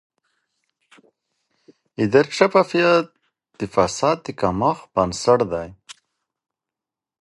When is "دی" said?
5.51-5.69